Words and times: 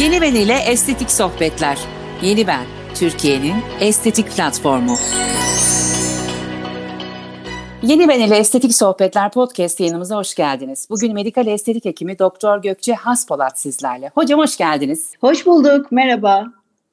Yeni 0.00 0.20
Ben 0.20 0.34
ile 0.34 0.54
Estetik 0.54 1.10
Sohbetler. 1.10 1.78
Yeni 2.22 2.46
Ben, 2.46 2.64
Türkiye'nin 2.94 3.54
estetik 3.80 4.30
platformu. 4.36 4.96
Yeni 7.82 8.08
Ben 8.08 8.20
ile 8.20 8.36
Estetik 8.36 8.74
Sohbetler 8.74 9.30
podcast 9.30 9.80
yayınımıza 9.80 10.16
hoş 10.16 10.34
geldiniz. 10.34 10.86
Bugün 10.90 11.14
medikal 11.14 11.46
estetik 11.46 11.84
hekimi 11.84 12.18
Doktor 12.18 12.62
Gökçe 12.62 12.94
Haspolat 12.94 13.60
sizlerle. 13.60 14.10
Hocam 14.14 14.40
hoş 14.40 14.56
geldiniz. 14.56 15.12
Hoş 15.20 15.46
bulduk, 15.46 15.92
merhaba. 15.92 16.46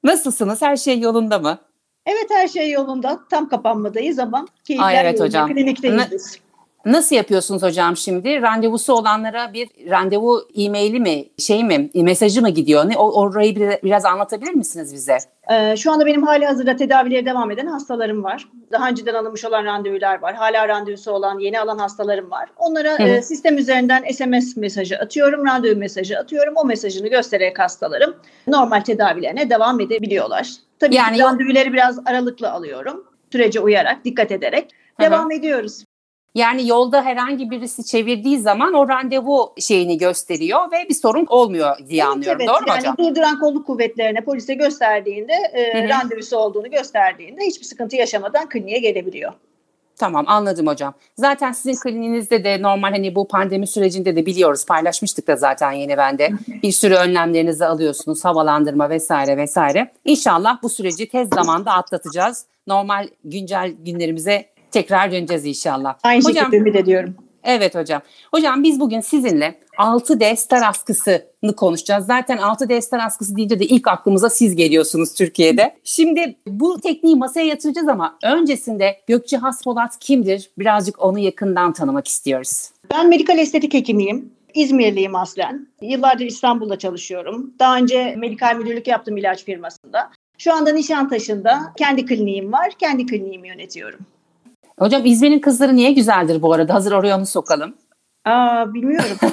Nasılsınız? 0.03 0.61
Her 0.61 0.75
şey 0.77 0.99
yolunda 0.99 1.39
mı? 1.39 1.57
Evet 2.05 2.27
her 2.29 2.47
şey 2.47 2.71
yolunda. 2.71 3.19
Tam 3.29 3.49
kapanmadayız 3.49 4.19
ama 4.19 4.45
keyifler 4.63 4.87
Ay, 4.87 4.99
evet, 4.99 5.19
hocam. 5.19 5.53
klinikteyiz. 5.53 6.39
Nasıl 6.87 7.15
yapıyorsunuz 7.15 7.63
hocam 7.63 7.97
şimdi? 7.97 8.41
Randevusu 8.41 8.93
olanlara 8.93 9.53
bir 9.53 9.69
randevu 9.89 10.47
e-maili 10.55 10.99
mi, 10.99 11.25
şey 11.37 11.63
mi, 11.63 11.89
mesajı 11.95 12.41
mı 12.41 12.49
gidiyor? 12.49 12.89
Ne, 12.89 12.97
orayı 12.97 13.55
biraz 13.83 14.05
anlatabilir 14.05 14.53
misiniz 14.53 14.93
bize? 14.93 15.17
Ee, 15.51 15.77
şu 15.77 15.91
anda 15.91 16.05
benim 16.05 16.23
hali 16.23 16.45
hazırda 16.45 16.75
tedavileri 16.75 17.25
devam 17.25 17.51
eden 17.51 17.67
hastalarım 17.67 18.23
var. 18.23 18.47
Daha 18.71 18.89
önceden 18.89 19.13
alınmış 19.13 19.45
olan 19.45 19.65
randevular 19.65 20.21
var. 20.21 20.35
Hala 20.35 20.67
randevusu 20.67 21.11
olan, 21.11 21.39
yeni 21.39 21.59
alan 21.59 21.77
hastalarım 21.77 22.31
var. 22.31 22.49
Onlara 22.57 22.95
e, 22.95 23.21
sistem 23.21 23.57
üzerinden 23.57 24.03
SMS 24.11 24.57
mesajı 24.57 24.97
atıyorum, 24.97 25.45
randevu 25.45 25.79
mesajı 25.79 26.19
atıyorum. 26.19 26.53
O 26.57 26.65
mesajını 26.65 27.07
göstererek 27.07 27.59
hastalarım 27.59 28.15
normal 28.47 28.81
tedavilerine 28.81 29.49
devam 29.49 29.81
edebiliyorlar. 29.81 30.49
Tabii 30.79 30.95
yani 30.95 31.19
randevuları 31.19 31.73
biraz 31.73 31.99
aralıklı 32.05 32.51
alıyorum. 32.51 33.03
Sürece 33.31 33.59
uyarak, 33.59 34.05
dikkat 34.05 34.31
ederek 34.31 34.71
devam 34.99 35.31
ediyoruz. 35.31 35.83
Yani 36.37 36.67
yolda 36.67 37.05
herhangi 37.05 37.49
birisi 37.49 37.85
çevirdiği 37.85 38.39
zaman 38.39 38.73
o 38.73 38.89
randevu 38.89 39.53
şeyini 39.59 39.97
gösteriyor 39.97 40.71
ve 40.71 40.89
bir 40.89 40.93
sorun 40.93 41.25
olmuyor 41.25 41.77
diye 41.89 42.03
evet, 42.03 42.13
anlıyorum. 42.13 42.41
Evet. 42.41 42.49
Doğru 42.49 42.61
mu 42.61 42.67
yani 42.67 42.79
hocam? 42.79 42.97
Durduran 42.97 43.39
kolluk 43.39 43.67
kuvvetlerine 43.67 44.21
polise 44.21 44.53
gösterdiğinde 44.53 45.33
e, 45.53 45.89
randevusu 45.89 46.37
olduğunu 46.37 46.71
gösterdiğinde 46.71 47.45
hiçbir 47.45 47.65
sıkıntı 47.65 47.95
yaşamadan 47.95 48.49
kliniğe 48.49 48.79
gelebiliyor. 48.79 49.33
Tamam 49.95 50.25
anladım 50.27 50.67
hocam. 50.67 50.93
Zaten 51.15 51.51
sizin 51.51 51.81
kliniğinizde 51.81 52.43
de 52.43 52.61
normal 52.61 52.91
hani 52.91 53.15
bu 53.15 53.27
pandemi 53.27 53.67
sürecinde 53.67 54.15
de 54.15 54.25
biliyoruz 54.25 54.65
paylaşmıştık 54.65 55.27
da 55.27 55.35
zaten 55.35 55.71
yeni 55.71 55.97
bende. 55.97 56.31
Bir 56.63 56.71
sürü 56.71 56.95
önlemlerinizi 56.95 57.65
alıyorsunuz 57.65 58.25
havalandırma 58.25 58.89
vesaire 58.89 59.37
vesaire. 59.37 59.91
İnşallah 60.05 60.63
bu 60.63 60.69
süreci 60.69 61.09
tez 61.09 61.29
zamanda 61.29 61.71
atlatacağız. 61.71 62.45
Normal 62.67 63.07
güncel 63.23 63.75
günlerimize 63.79 64.56
tekrar 64.71 65.11
döneceğiz 65.11 65.45
inşallah. 65.45 65.95
Aynı 66.03 66.23
hocam, 66.23 66.45
şekilde 66.45 66.57
ümit 66.57 66.75
ediyorum. 66.75 67.15
Evet 67.43 67.75
hocam. 67.75 68.01
Hocam 68.31 68.63
biz 68.63 68.79
bugün 68.79 69.01
sizinle 69.01 69.59
6D 69.77 70.35
star 70.35 70.69
askısını 70.69 71.55
konuşacağız. 71.57 72.05
Zaten 72.05 72.37
6D 72.37 72.81
star 72.81 72.99
askısı 72.99 73.35
deyince 73.35 73.59
de 73.59 73.65
ilk 73.65 73.87
aklımıza 73.87 74.29
siz 74.29 74.55
geliyorsunuz 74.55 75.13
Türkiye'de. 75.13 75.75
Şimdi 75.83 76.35
bu 76.47 76.79
tekniği 76.81 77.15
masaya 77.15 77.45
yatıracağız 77.45 77.87
ama 77.87 78.17
öncesinde 78.23 79.01
Gökçe 79.07 79.37
Haspolat 79.37 79.99
kimdir? 79.99 80.49
Birazcık 80.57 81.03
onu 81.03 81.19
yakından 81.19 81.73
tanımak 81.73 82.07
istiyoruz. 82.07 82.69
Ben 82.91 83.09
medikal 83.09 83.37
estetik 83.37 83.73
hekimiyim. 83.73 84.31
İzmirliyim 84.53 85.15
aslen. 85.15 85.67
Yıllardır 85.81 86.25
İstanbul'da 86.25 86.77
çalışıyorum. 86.77 87.53
Daha 87.59 87.77
önce 87.77 88.15
medikal 88.17 88.55
müdürlük 88.55 88.87
yaptım 88.87 89.17
ilaç 89.17 89.43
firmasında. 89.43 90.09
Şu 90.37 90.53
anda 90.53 90.71
Nişantaşı'nda 90.73 91.73
kendi 91.77 92.05
kliniğim 92.05 92.51
var. 92.51 92.71
Kendi 92.79 93.05
kliniğimi 93.05 93.47
yönetiyorum. 93.47 93.99
Hocam 94.79 95.05
İzmir'in 95.05 95.39
kızları 95.39 95.75
niye 95.75 95.91
güzeldir 95.91 96.41
bu 96.41 96.53
arada? 96.53 96.73
Hazır 96.73 96.91
oraya 96.91 97.17
onu 97.17 97.25
sokalım. 97.25 97.75
Aa 98.25 98.73
bilmiyorum. 98.73 99.17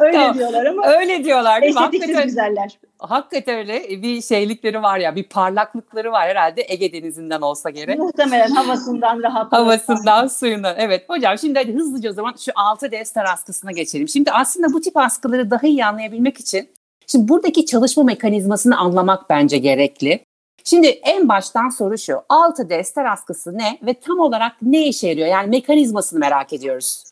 öyle 0.00 0.12
tamam. 0.12 0.34
diyorlar 0.34 0.66
ama. 0.66 0.86
Öyle 0.86 1.24
diyorlar 1.24 1.62
değil 1.62 1.74
mi? 1.74 1.80
Hakikaten, 1.80 2.24
güzeller. 2.24 2.78
Hakikaten 2.98 3.58
öyle 3.58 4.02
bir 4.02 4.22
şeylikleri 4.22 4.82
var 4.82 4.98
ya 4.98 5.16
bir 5.16 5.24
parlaklıkları 5.24 6.12
var 6.12 6.28
herhalde 6.28 6.66
Ege 6.68 6.92
Denizi'nden 6.92 7.40
olsa 7.40 7.70
gerek. 7.70 7.98
Muhtemelen 7.98 8.50
havasından 8.50 9.22
rahat. 9.22 9.52
Havasından 9.52 10.26
suyundan 10.26 10.74
evet. 10.78 11.08
Hocam 11.08 11.38
şimdi 11.38 11.58
hadi 11.58 11.74
hızlıca 11.74 12.10
o 12.10 12.12
zaman 12.12 12.34
şu 12.38 12.52
altı 12.54 12.92
destar 12.92 13.24
askısına 13.24 13.72
geçelim. 13.72 14.08
Şimdi 14.08 14.30
aslında 14.30 14.72
bu 14.72 14.80
tip 14.80 14.96
askıları 14.96 15.50
daha 15.50 15.66
iyi 15.66 15.84
anlayabilmek 15.84 16.40
için 16.40 16.68
Şimdi 17.06 17.28
buradaki 17.28 17.66
çalışma 17.66 18.02
mekanizmasını 18.02 18.78
anlamak 18.78 19.30
bence 19.30 19.58
gerekli. 19.58 20.24
Şimdi 20.64 20.86
en 20.86 21.28
baştan 21.28 21.68
soru 21.68 21.98
şu. 21.98 22.12
6D 22.12 22.74
ester 22.74 23.04
askısı 23.04 23.58
ne 23.58 23.78
ve 23.82 23.94
tam 23.94 24.20
olarak 24.20 24.52
ne 24.62 24.88
işe 24.88 25.08
yarıyor? 25.08 25.28
Yani 25.28 25.48
mekanizmasını 25.48 26.18
merak 26.18 26.52
ediyoruz. 26.52 27.04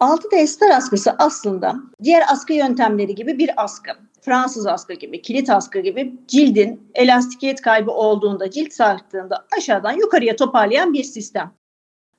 6D 0.00 0.36
ester 0.36 0.70
askısı 0.70 1.14
aslında 1.18 1.74
diğer 2.02 2.22
askı 2.32 2.52
yöntemleri 2.52 3.14
gibi 3.14 3.38
bir 3.38 3.64
askı. 3.64 3.90
Fransız 4.20 4.66
askı 4.66 4.92
gibi, 4.92 5.22
kilit 5.22 5.50
askı 5.50 5.78
gibi 5.78 6.14
cildin 6.28 6.90
elastikiyet 6.94 7.60
kaybı 7.60 7.90
olduğunda, 7.90 8.50
cilt 8.50 8.72
sarktığında 8.72 9.46
aşağıdan 9.58 9.92
yukarıya 9.92 10.36
toparlayan 10.36 10.92
bir 10.92 11.04
sistem. 11.04 11.52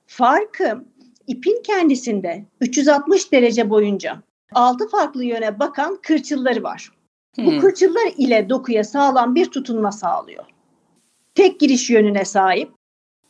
Farkı 0.08 0.86
ipin 1.28 1.62
kendisinde 1.64 2.46
360 2.62 3.32
derece 3.32 3.70
boyunca 3.70 4.22
altı 4.54 4.88
farklı 4.88 5.24
yöne 5.24 5.60
bakan 5.60 6.00
kırçılları 6.02 6.64
var. 6.64 6.92
Hmm. 7.36 7.46
Bu 7.46 7.62
kırçıllar 7.62 8.12
ile 8.18 8.50
dokuya 8.50 8.84
sağlam 8.84 9.36
bir 9.36 9.46
tutunma 9.46 9.92
sağlıyor. 9.92 10.46
Tek 11.36 11.60
giriş 11.60 11.90
yönüne 11.90 12.26
sahip, 12.26 12.72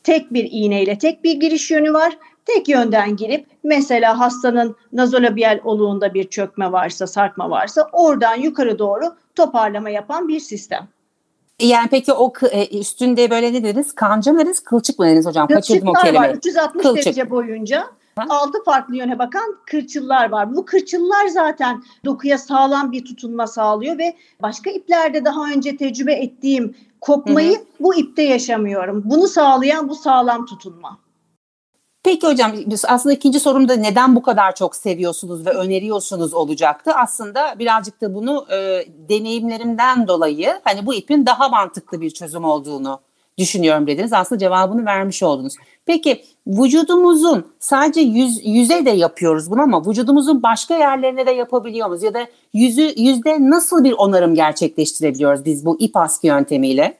tek 0.04 0.34
bir 0.34 0.48
iğneyle 0.52 0.98
tek 0.98 1.24
bir 1.24 1.40
giriş 1.40 1.72
yönü 1.72 1.94
var. 1.94 2.18
Tek 2.46 2.70
yönden 2.70 3.16
girip 3.16 3.48
mesela 3.64 4.20
hastanın 4.20 4.76
nazolabiyal 4.94 5.60
oluğunda 5.64 6.14
bir 6.14 6.30
çökme 6.30 6.72
varsa, 6.72 7.08
sarkma 7.08 7.50
varsa 7.50 7.90
oradan 7.94 8.36
yukarı 8.36 8.80
doğru 8.80 9.16
toparlama 9.36 9.90
yapan 9.90 10.28
bir 10.28 10.40
sistem. 10.40 10.88
Yani 11.60 11.88
peki 11.92 12.14
o 12.14 12.34
e, 12.52 12.80
üstünde 12.80 13.30
böyle 13.30 13.54
ne 13.54 13.64
dediniz? 13.64 13.96
Kanca 13.96 14.34
mı 14.34 14.40
dediniz? 14.40 14.60
Kılçık 14.60 15.00
mı 15.00 15.06
dediniz 15.06 15.26
hocam? 15.26 15.48
Kaçırdım 15.48 15.88
o 15.88 15.94
kelimeyi. 15.94 16.22
var 16.22 16.36
360 16.36 16.84
Kılçık. 16.84 17.06
derece 17.06 17.30
boyunca 17.30 17.88
altı 18.30 18.64
farklı 18.64 18.96
yöne 18.96 19.20
bakan 19.20 19.58
kırçıllar 19.66 20.30
var. 20.30 20.56
Bu 20.56 20.66
kırçıllar 20.66 21.28
zaten 21.28 21.84
dokuya 22.06 22.38
sağlam 22.38 22.92
bir 22.92 23.06
tutunma 23.06 23.48
sağlıyor 23.48 23.98
ve 23.98 24.16
başka 24.42 24.70
iplerde 24.70 25.26
daha 25.26 25.52
önce 25.52 25.78
tecrübe 25.78 26.14
ettiğim 26.14 26.76
kopmayı 27.02 27.58
hı 27.58 27.62
hı. 27.62 27.66
bu 27.80 27.96
ipte 27.96 28.24
yaşamıyorum. 28.24 29.02
Bunu 29.06 29.28
sağlayan 29.28 29.90
bu 29.90 29.96
sağlam 29.96 30.46
tutunma. 30.46 30.98
Peki 32.04 32.28
hocam 32.28 32.52
aslında 32.88 33.16
ikinci 33.16 33.40
sorumda 33.40 33.76
neden 33.76 34.16
bu 34.16 34.22
kadar 34.22 34.56
çok 34.56 34.76
seviyorsunuz 34.76 35.46
ve 35.46 35.50
öneriyorsunuz 35.50 36.34
olacaktı. 36.34 36.92
Aslında 36.96 37.60
birazcık 37.60 38.02
da 38.02 38.14
bunu 38.14 38.46
e, 38.52 38.86
deneyimlerimden 39.10 40.08
dolayı 40.08 40.60
hani 40.64 40.86
bu 40.86 40.94
ipin 40.94 41.26
daha 41.26 41.50
mantıklı 41.50 42.02
bir 42.02 42.10
çözüm 42.10 42.46
olduğunu 42.46 43.00
düşünüyorum 43.38 43.88
dediniz. 43.88 44.14
Aslında 44.14 44.40
cevabını 44.40 44.86
vermiş 44.86 45.24
oldunuz. 45.24 45.54
Peki 45.86 46.24
vücudumuzun 46.48 47.46
sadece 47.60 48.02
yüz, 48.02 48.42
yüze 48.46 48.86
de 48.86 48.90
yapıyoruz 48.90 49.52
bunu 49.52 49.62
ama 49.62 49.86
vücudumuzun 49.86 50.44
başka 50.44 50.78
yerlerine 50.78 51.26
de 51.26 51.32
yapabiliyor 51.32 51.88
muyuz? 51.88 52.04
Ya 52.04 52.14
da 52.14 52.28
yüzü 52.54 52.94
yüzde 52.98 53.50
nasıl 53.50 53.84
bir 53.84 53.92
onarım 53.92 54.36
gerçekleştirebiliyoruz 54.36 55.46
biz 55.46 55.66
bu 55.66 55.78
ip 55.80 55.98
askı 55.98 56.28
yöntemiyle? 56.28 56.98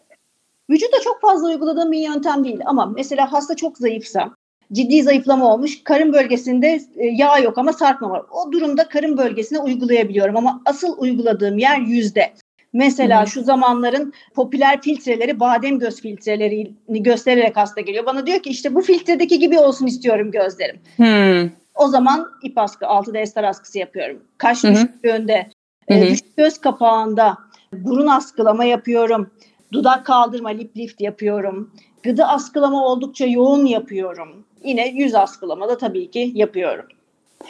Vücuda 0.70 1.00
çok 1.04 1.22
fazla 1.22 1.48
uyguladığım 1.48 1.92
bir 1.92 2.00
yöntem 2.00 2.44
değil 2.44 2.60
ama 2.66 2.86
mesela 2.86 3.32
hasta 3.32 3.56
çok 3.56 3.78
zayıfsa 3.78 4.32
ciddi 4.72 5.04
zayıflama 5.04 5.54
olmuş. 5.54 5.84
Karın 5.84 6.14
bölgesinde 6.14 6.82
e, 6.96 7.08
yağ 7.08 7.38
yok 7.40 7.58
ama 7.58 7.74
sarkma 7.74 8.10
var. 8.10 8.24
O 8.32 8.52
durumda 8.52 8.90
karın 8.90 9.18
bölgesine 9.18 9.60
uygulayabiliyorum 9.60 10.38
ama 10.38 10.62
asıl 10.66 10.96
uyguladığım 10.98 11.58
yer 11.58 11.78
yüzde. 11.78 12.34
Mesela 12.76 13.24
hı 13.24 13.28
şu 13.28 13.44
zamanların 13.44 14.14
popüler 14.34 14.82
filtreleri 14.82 15.40
badem 15.40 15.80
göz 15.80 16.02
filtrelerini 16.02 17.04
göstererek 17.04 17.58
hasta 17.58 17.82
geliyor. 17.82 18.06
Bana 18.06 18.28
diyor 18.28 18.40
ki 18.40 18.50
işte 18.50 18.76
bu 18.76 18.82
filtredeki 18.82 19.40
gibi 19.40 19.60
olsun 19.60 19.88
istiyorum 19.88 20.32
gözlerim. 20.32 20.80
Hı. 20.98 21.50
O 21.76 21.88
zaman 21.88 22.28
ip 22.44 22.58
askı, 22.58 22.86
6D 22.86 23.20
ester 23.20 23.44
askısı 23.44 23.80
yapıyorum. 23.80 24.24
Kaş 24.38 24.64
düşüklüğünde, 24.64 25.50
e, 25.88 26.02
düşük 26.02 26.38
göz 26.38 26.58
kapağında 26.58 27.38
burun 27.74 28.08
askılama 28.08 28.66
yapıyorum. 28.66 29.32
Dudak 29.74 30.06
kaldırma, 30.06 30.50
lip 30.50 30.78
lift 30.78 31.02
yapıyorum. 31.02 31.72
Gıdı 32.04 32.24
askılama 32.24 32.86
oldukça 32.86 33.26
yoğun 33.26 33.66
yapıyorum. 33.66 34.46
Yine 34.64 34.88
yüz 34.88 35.16
askılama 35.16 35.70
da 35.70 35.78
tabii 35.78 36.12
ki 36.12 36.32
yapıyorum. 36.34 36.86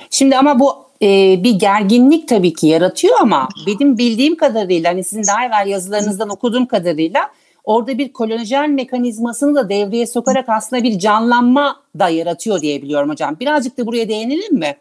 Şimdi 0.10 0.38
ama 0.38 0.60
bu 0.60 0.86
e, 1.02 1.08
bir 1.44 1.60
gerginlik 1.60 2.28
tabii 2.28 2.54
ki 2.54 2.68
yaratıyor 2.68 3.16
ama 3.22 3.50
benim 3.68 3.98
bildiğim 3.98 4.36
kadarıyla 4.36 4.92
hani 4.92 5.04
sizin 5.04 5.24
daha 5.24 5.46
evvel 5.46 5.72
yazılarınızdan 5.72 6.30
okuduğum 6.30 6.66
kadarıyla 6.66 7.22
orada 7.64 7.98
bir 7.98 8.14
kolajen 8.14 8.72
mekanizmasını 8.72 9.56
da 9.56 9.70
devreye 9.70 10.08
sokarak 10.08 10.50
aslında 10.50 10.84
bir 10.84 11.00
canlanma 11.00 11.82
da 12.00 12.10
yaratıyor 12.10 12.62
diye 12.62 12.82
biliyorum 12.82 13.10
hocam. 13.10 13.38
Birazcık 13.40 13.78
da 13.78 13.88
buraya 13.88 14.10
değinelim 14.10 14.56
mi? 14.56 14.78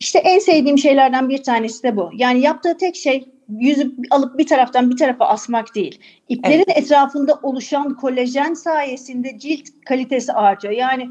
İşte 0.00 0.18
en 0.18 0.38
sevdiğim 0.38 0.78
şeylerden 0.78 1.28
bir 1.28 1.42
tanesi 1.42 1.82
de 1.82 1.96
bu. 1.96 2.10
Yani 2.14 2.40
yaptığı 2.40 2.76
tek 2.76 2.96
şey 2.96 3.28
yüzü 3.58 3.92
alıp 4.10 4.38
bir 4.38 4.46
taraftan 4.46 4.90
bir 4.90 4.96
tarafa 4.96 5.26
asmak 5.26 5.74
değil. 5.74 6.00
İplerin 6.28 6.64
evet. 6.68 6.78
etrafında 6.78 7.40
oluşan 7.42 7.96
kolajen 7.96 8.54
sayesinde 8.54 9.38
cilt 9.38 9.68
kalitesi 9.86 10.32
artıyor. 10.32 10.74
Yani 10.74 11.08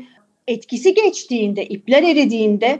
etkisi 0.48 0.94
geçtiğinde, 0.94 1.66
ipler 1.66 2.04
eridiğinde 2.04 2.80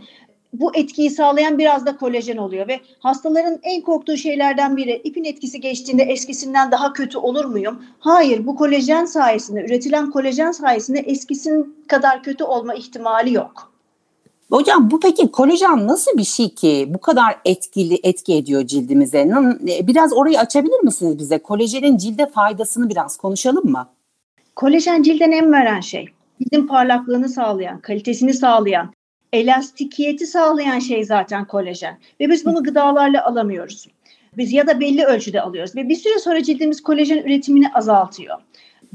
bu 0.54 0.76
etkiyi 0.76 1.10
sağlayan 1.10 1.58
biraz 1.58 1.86
da 1.86 1.98
kolajen 1.98 2.38
oluyor 2.38 2.68
ve 2.68 2.80
hastaların 3.00 3.60
en 3.64 3.82
korktuğu 3.82 4.18
şeylerden 4.18 4.78
biri 4.78 5.02
ipin 5.04 5.24
etkisi 5.24 5.62
geçtiğinde 5.62 6.04
eskisinden 6.04 6.72
daha 6.72 6.94
kötü 6.94 7.18
olur 7.18 7.46
muyum? 7.46 7.84
Hayır 8.00 8.48
bu 8.48 8.56
kolajen 8.56 9.06
sayesinde 9.06 9.66
üretilen 9.66 10.12
kolajen 10.12 10.52
sayesinde 10.52 11.00
eskisin 11.00 11.76
kadar 11.88 12.24
kötü 12.24 12.44
olma 12.44 12.74
ihtimali 12.74 13.34
yok. 13.34 13.72
Hocam 14.52 14.92
bu 14.92 15.00
peki 15.00 15.32
kolajen 15.32 15.88
nasıl 15.88 16.18
bir 16.18 16.24
şey 16.24 16.50
ki 16.50 16.88
bu 16.90 17.02
kadar 17.02 17.36
etkili 17.46 18.00
etki 18.04 18.34
ediyor 18.34 18.68
cildimize? 18.68 19.20
E, 19.68 19.88
biraz 19.88 20.14
orayı 20.14 20.40
açabilir 20.40 20.80
misiniz 20.84 21.20
bize? 21.20 21.38
Kolajenin 21.38 21.98
cilde 21.98 22.26
faydasını 22.26 22.90
biraz 22.90 23.18
konuşalım 23.18 23.72
mı? 23.72 23.88
Kolajen 24.56 25.04
cilde 25.04 25.30
nem 25.30 25.54
veren 25.54 25.80
şey. 25.80 26.06
Cildin 26.40 26.68
parlaklığını 26.68 27.30
sağlayan, 27.30 27.80
kalitesini 27.80 28.34
sağlayan, 28.34 28.92
elastikiyeti 29.34 30.28
sağlayan 30.28 30.80
şey 30.80 31.06
zaten 31.06 31.46
kolajen. 31.46 31.98
Ve 32.20 32.30
biz 32.30 32.46
bunu 32.46 32.64
gıdalarla 32.64 33.26
alamıyoruz. 33.26 33.88
Biz 34.38 34.54
ya 34.54 34.68
da 34.68 34.80
belli 34.80 35.06
ölçüde 35.06 35.42
alıyoruz 35.42 35.76
ve 35.76 35.90
bir 35.90 35.96
süre 35.96 36.20
sonra 36.20 36.44
cildimiz 36.44 36.84
kolajen 36.84 37.18
üretimini 37.18 37.70
azaltıyor. 37.74 38.38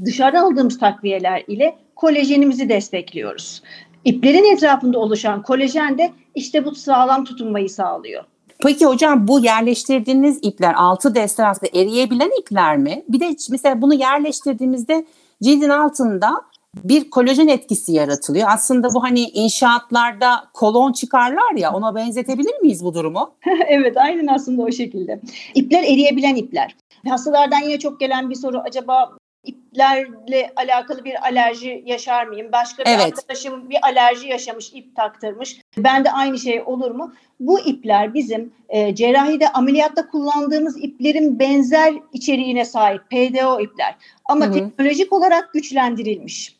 Dışarıdan 0.05 0.43
aldığımız 0.43 0.79
takviyeler 0.79 1.43
ile 1.47 1.75
kolajenimizi 1.95 2.69
destekliyoruz. 2.69 3.61
İplerin 4.05 4.53
etrafında 4.53 4.99
oluşan 4.99 5.41
kolajen 5.41 5.97
de 5.97 6.11
işte 6.35 6.65
bu 6.65 6.75
sağlam 6.75 7.23
tutunmayı 7.23 7.69
sağlıyor. 7.69 8.23
Peki 8.59 8.85
hocam 8.85 9.27
bu 9.27 9.39
yerleştirdiğiniz 9.39 10.39
ipler 10.41 10.73
6 10.77 11.15
destek 11.15 11.45
aslında 11.45 11.79
eriyebilen 11.79 12.31
ipler 12.41 12.77
mi? 12.77 13.03
Bir 13.09 13.19
de 13.19 13.35
mesela 13.49 13.81
bunu 13.81 13.93
yerleştirdiğimizde 13.93 15.05
cildin 15.43 15.69
altında 15.69 16.41
bir 16.83 17.09
kolajen 17.09 17.47
etkisi 17.47 17.93
yaratılıyor. 17.93 18.47
Aslında 18.51 18.93
bu 18.93 19.03
hani 19.03 19.21
inşaatlarda 19.21 20.43
kolon 20.53 20.91
çıkarlar 20.91 21.55
ya 21.55 21.73
ona 21.73 21.95
benzetebilir 21.95 22.59
miyiz 22.61 22.85
bu 22.85 22.93
durumu? 22.93 23.35
evet 23.67 23.97
aynen 23.97 24.27
aslında 24.27 24.61
o 24.61 24.71
şekilde. 24.71 25.19
İpler 25.55 25.83
eriyebilen 25.83 26.35
ipler. 26.35 26.75
Hastalardan 27.09 27.59
yine 27.59 27.79
çok 27.79 27.99
gelen 27.99 28.29
bir 28.29 28.35
soru 28.35 28.59
acaba 28.59 29.17
iplerle 29.43 30.53
alakalı 30.55 31.05
bir 31.05 31.23
alerji 31.23 31.83
yaşar 31.85 32.27
mıyım? 32.27 32.51
Başka 32.51 32.83
bir 32.83 32.89
evet. 32.89 33.05
arkadaşım 33.05 33.69
bir 33.69 33.77
alerji 33.83 34.27
yaşamış, 34.27 34.71
ip 34.73 34.95
taktırmış. 34.95 35.61
Ben 35.77 36.05
de 36.05 36.11
aynı 36.11 36.39
şey 36.39 36.61
olur 36.65 36.91
mu? 36.91 37.13
Bu 37.39 37.59
ipler 37.59 38.13
bizim 38.13 38.53
e, 38.69 38.95
cerrahide 38.95 39.49
ameliyatta 39.49 40.07
kullandığımız 40.07 40.83
iplerin 40.83 41.39
benzer 41.39 41.93
içeriğine 42.13 42.65
sahip 42.65 43.09
PDO 43.09 43.59
ipler. 43.59 43.95
Ama 44.25 44.45
Hı-hı. 44.45 44.53
teknolojik 44.53 45.13
olarak 45.13 45.53
güçlendirilmiş 45.53 46.55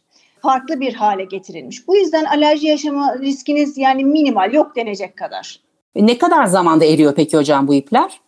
farklı 0.45 0.79
bir 0.79 0.93
hale 0.93 1.23
getirilmiş. 1.25 1.87
Bu 1.87 1.95
yüzden 1.95 2.25
alerji 2.25 2.67
yaşama 2.67 3.19
riskiniz 3.19 3.77
yani 3.77 4.05
minimal 4.05 4.53
yok 4.53 4.75
denecek 4.75 5.17
kadar. 5.17 5.59
E, 5.95 6.07
ne 6.07 6.17
kadar 6.17 6.45
zamanda 6.45 6.85
eriyor 6.85 7.15
peki 7.15 7.37
hocam 7.37 7.67
bu 7.67 7.73
ipler? 7.75 8.21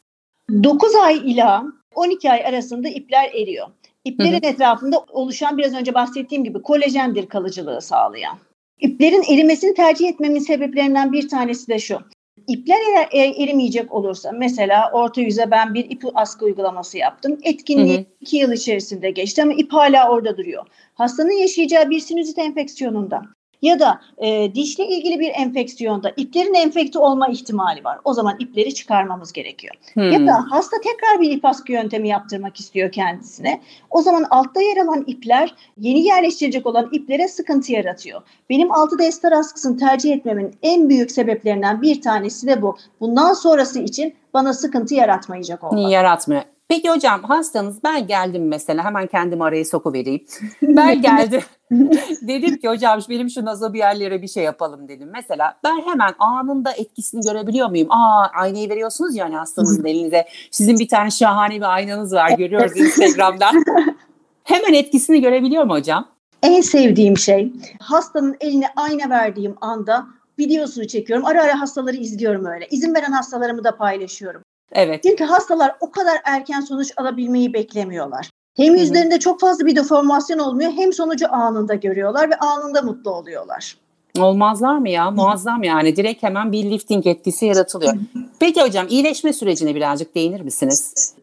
9 0.64 0.96
ay 0.96 1.32
ila 1.32 1.64
12 1.96 2.32
ay 2.32 2.46
arasında 2.46 2.90
ipler 2.90 3.30
eriyor. 3.34 3.68
İplerin 4.06 4.44
hı 4.44 4.48
hı. 4.48 4.52
etrafında 4.52 5.06
oluşan 5.10 5.58
biraz 5.58 5.74
önce 5.74 5.94
bahsettiğim 5.94 6.44
gibi 6.44 6.62
kolajendir 6.62 7.28
kalıcılığı 7.28 7.82
sağlayan. 7.82 8.38
İplerin 8.80 9.34
erimesini 9.34 9.74
tercih 9.74 10.08
etmemin 10.08 10.40
sebeplerinden 10.40 11.12
bir 11.12 11.30
tanesi 11.30 11.68
de 11.68 11.80
şu. 11.80 12.00
İpler 12.48 12.78
eğer 13.12 13.30
e, 13.30 13.44
erimeyecek 13.44 13.94
olursa 13.94 14.32
mesela 14.32 14.92
orta 14.94 15.22
yüze 15.22 15.52
ben 15.52 15.74
bir 15.74 15.90
ip 15.90 16.04
askı 16.14 16.46
uygulaması 16.46 16.98
yaptım. 16.98 17.40
Etkinliği 17.44 17.98
hı 17.98 18.02
hı. 18.02 18.06
iki 18.22 18.38
yıl 18.38 18.52
içerisinde 18.52 19.12
geçti 19.12 19.44
ama 19.44 19.54
ip 19.54 19.74
hala 19.74 20.10
orada 20.12 20.38
duruyor. 20.38 20.66
Hastanın 20.94 21.42
yaşayacağı 21.42 21.90
bir 21.90 22.00
sinüzit 22.00 22.38
enfeksiyonunda 22.38 23.22
ya 23.62 23.80
da 23.80 24.02
e, 24.18 24.56
dişle 24.56 24.88
ilgili 24.88 25.20
bir 25.20 25.32
enfeksiyonda 25.36 26.14
iplerin 26.18 26.54
enfekte 26.54 27.00
olma 27.00 27.28
ihtimali 27.28 27.84
var. 27.84 28.00
O 28.04 28.14
zaman 28.14 28.36
ipleri 28.40 28.74
çıkarmamız 28.74 29.34
gerekiyor. 29.34 29.76
Hmm. 29.94 30.12
Ya 30.12 30.28
da 30.28 30.46
hasta 30.50 30.78
tekrar 30.84 31.22
bir 31.22 31.32
ip 31.32 31.46
askı 31.46 31.72
yöntemi 31.72 32.08
yaptırmak 32.08 32.60
istiyor 32.60 32.92
kendisine. 32.92 33.62
O 33.90 34.02
zaman 34.02 34.26
altta 34.30 34.62
yer 34.62 34.78
alan 34.78 35.04
ipler 35.08 35.56
yeni 35.78 36.00
yerleştirecek 36.00 36.66
olan 36.66 36.90
iplere 36.92 37.28
sıkıntı 37.28 37.72
yaratıyor. 37.72 38.22
Benim 38.50 38.72
6 38.72 39.04
ester 39.04 39.32
askısını 39.32 39.78
tercih 39.78 40.14
etmemin 40.14 40.56
en 40.64 40.90
büyük 40.90 41.12
sebeplerinden 41.12 41.82
bir 41.82 42.02
tanesi 42.02 42.48
de 42.48 42.62
bu. 42.62 42.78
Bundan 43.00 43.34
sonrası 43.34 43.80
için 43.80 44.16
bana 44.34 44.54
sıkıntı 44.54 44.96
yaratmayacak 44.96 45.64
olmak. 45.64 45.92
Yaratmıyor. 45.92 46.42
Peki 46.70 46.90
hocam 46.90 47.24
hastanız 47.24 47.84
ben 47.84 48.08
geldim 48.08 48.48
mesela 48.48 48.86
hemen 48.86 49.08
kendimi 49.08 49.44
araya 49.44 49.66
sokuvereyim. 49.66 50.26
Ben 50.62 51.02
geldim. 51.02 51.42
dedim 52.22 52.58
ki 52.58 52.68
hocam 52.68 53.00
benim 53.10 53.30
şu 53.30 53.46
nazo 53.46 53.74
bir 53.74 53.80
yerlere 53.80 54.22
bir 54.22 54.28
şey 54.28 54.44
yapalım 54.44 54.88
dedim. 54.88 55.10
Mesela 55.14 55.58
ben 55.64 55.82
hemen 55.82 56.14
anında 56.20 56.72
etkisini 56.72 57.22
görebiliyor 57.22 57.70
muyum? 57.70 57.88
Aa 57.92 58.28
aynayı 58.34 58.70
veriyorsunuz 58.70 59.16
yani 59.16 59.36
hastanızın 59.36 59.86
elinize. 59.86 60.26
Sizin 60.52 60.80
bir 60.80 60.88
tane 60.88 61.12
şahane 61.12 61.56
bir 61.56 61.74
aynanız 61.76 62.14
var 62.14 62.32
görüyoruz 62.38 62.78
Instagram'dan. 62.78 63.64
hemen 64.44 64.74
etkisini 64.74 65.22
görebiliyor 65.22 65.64
mu 65.64 65.74
hocam? 65.74 66.08
En 66.44 66.62
sevdiğim 66.62 67.18
şey 67.18 67.54
hastanın 67.80 68.38
eline 68.42 68.68
ayna 68.76 69.10
verdiğim 69.10 69.56
anda 69.62 70.08
videosunu 70.40 70.88
çekiyorum. 70.88 71.26
Ara 71.26 71.44
ara 71.44 71.62
hastaları 71.62 71.96
izliyorum 71.96 72.46
öyle. 72.46 72.68
İzin 72.72 72.96
veren 72.96 73.12
hastalarımı 73.12 73.64
da 73.64 73.78
paylaşıyorum. 73.78 74.42
Evet. 74.72 75.04
Çünkü 75.04 75.24
hastalar 75.24 75.76
o 75.80 75.92
kadar 75.92 76.18
erken 76.26 76.62
sonuç 76.62 76.92
alabilmeyi 76.98 77.54
beklemiyorlar. 77.54 78.30
Hem 78.58 78.76
yüzlerinde 78.76 79.20
çok 79.20 79.40
fazla 79.40 79.66
bir 79.66 79.76
deformasyon 79.76 80.40
olmuyor 80.40 80.72
hem 80.72 80.94
sonucu 80.94 81.34
anında 81.34 81.76
görüyorlar 81.76 82.30
ve 82.30 82.36
anında 82.36 82.82
mutlu 82.82 83.12
oluyorlar. 83.12 83.78
Olmazlar 84.20 84.78
mı 84.78 84.90
ya? 84.90 85.12
Muazzam 85.12 85.64
yani. 85.64 85.96
Direkt 85.96 86.24
hemen 86.24 86.52
bir 86.52 86.72
lifting 86.72 87.08
etkisi 87.08 87.46
yaratılıyor. 87.46 87.94
Peki 88.40 88.62
hocam 88.62 88.88
iyileşme 88.90 89.34
sürecine 89.34 89.76
birazcık 89.76 90.16
değinir 90.16 90.42
misiniz? 90.42 91.14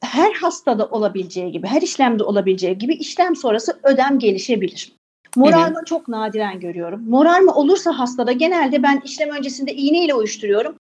Her 0.00 0.32
hastada 0.32 0.86
olabileceği 0.86 1.52
gibi, 1.52 1.66
her 1.66 1.82
işlemde 1.82 2.24
olabileceği 2.24 2.78
gibi 2.78 2.94
işlem 2.94 3.36
sonrası 3.36 3.78
ödem 3.82 4.18
gelişebilir. 4.18 4.92
Morarma 5.36 5.78
evet. 5.78 5.86
çok 5.86 6.08
nadiren 6.08 6.60
görüyorum. 6.60 7.02
Morarma 7.08 7.54
olursa 7.54 7.98
hastada 7.98 8.32
genelde 8.32 8.82
ben 8.82 9.02
işlem 9.04 9.30
öncesinde 9.30 9.74
iğneyle 9.74 10.14
uyuşturuyorum. 10.14 10.74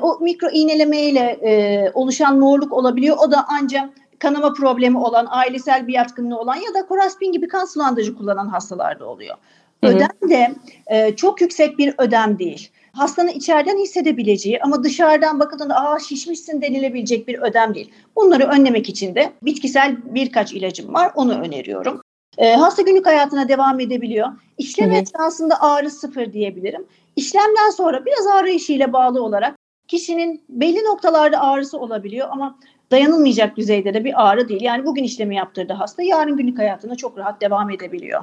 O 0.00 0.18
mikro 0.20 0.48
iğnelemeyle 0.52 1.20
e, 1.20 1.90
oluşan 1.94 2.38
morluk 2.38 2.72
olabiliyor. 2.72 3.16
O 3.26 3.30
da 3.30 3.46
ancak 3.48 3.90
kanama 4.18 4.52
problemi 4.52 4.98
olan, 4.98 5.26
ailesel 5.30 5.86
bir 5.86 5.92
yatkınlığı 5.92 6.38
olan 6.38 6.56
ya 6.56 6.74
da 6.74 6.86
koraspin 6.86 7.32
gibi 7.32 7.48
kan 7.48 7.64
sulandırıcı 7.64 8.14
kullanan 8.16 8.48
hastalarda 8.48 9.06
oluyor. 9.06 9.36
Hı 9.84 9.90
hı. 9.90 9.94
Ödem 9.94 10.30
de 10.30 10.54
e, 10.86 11.16
çok 11.16 11.40
yüksek 11.40 11.78
bir 11.78 11.94
ödem 11.98 12.38
değil. 12.38 12.70
Hastanın 12.92 13.28
içeriden 13.28 13.78
hissedebileceği 13.78 14.60
ama 14.62 14.84
dışarıdan 14.84 15.40
bakıldığında 15.40 15.74
aa 15.74 15.98
şişmişsin 15.98 16.62
denilebilecek 16.62 17.28
bir 17.28 17.38
ödem 17.38 17.74
değil. 17.74 17.90
Bunları 18.16 18.44
önlemek 18.44 18.88
için 18.88 19.14
de 19.14 19.32
bitkisel 19.42 19.96
birkaç 20.14 20.52
ilacım 20.52 20.94
var. 20.94 21.12
Onu 21.14 21.32
öneriyorum. 21.32 22.00
E, 22.38 22.54
hasta 22.54 22.82
günlük 22.82 23.06
hayatına 23.06 23.48
devam 23.48 23.80
edebiliyor. 23.80 24.28
İşlem 24.58 24.92
esnasında 24.92 25.60
ağrı 25.60 25.90
sıfır 25.90 26.32
diyebilirim. 26.32 26.86
İşlemden 27.16 27.70
sonra 27.70 28.06
biraz 28.06 28.26
ağrı 28.26 28.50
işiyle 28.50 28.92
bağlı 28.92 29.22
olarak 29.22 29.56
kişinin 29.88 30.44
belli 30.48 30.84
noktalarda 30.84 31.40
ağrısı 31.40 31.78
olabiliyor 31.78 32.28
ama 32.30 32.58
dayanılmayacak 32.90 33.56
düzeyde 33.56 33.94
de 33.94 34.04
bir 34.04 34.28
ağrı 34.28 34.48
değil. 34.48 34.62
Yani 34.62 34.86
bugün 34.86 35.04
işlemi 35.04 35.36
yaptırdı 35.36 35.72
hasta, 35.72 36.02
yarın 36.02 36.36
günlük 36.36 36.58
hayatına 36.58 36.96
çok 36.96 37.18
rahat 37.18 37.40
devam 37.40 37.70
edebiliyor. 37.70 38.22